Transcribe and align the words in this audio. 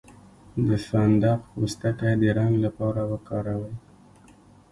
د 0.67 0.69
فندق 0.87 1.39
پوستکی 1.53 2.13
د 2.21 2.23
رنګ 2.37 2.53
لپاره 2.65 3.01
وکاروئ 3.11 3.75